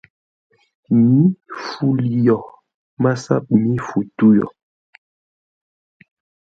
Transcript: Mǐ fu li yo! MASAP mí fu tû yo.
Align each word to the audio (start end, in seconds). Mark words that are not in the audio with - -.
Mǐ 1.03 1.19
fu 1.63 1.85
li 2.01 2.11
yo! 2.27 2.39
MASAP 3.03 3.43
mí 3.63 3.75
fu 3.87 3.97
tû 4.17 4.27
yo. 4.37 4.47